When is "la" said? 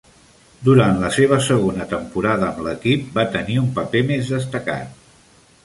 1.01-1.11